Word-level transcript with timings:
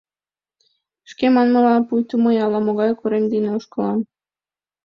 Шке 1.09 1.25
манмыла, 1.35 1.75
пуйто 1.87 2.15
мый 2.25 2.37
ала-могай 2.45 2.91
корем 2.99 3.25
дене 3.33 3.49
ошкылам. 3.57 3.99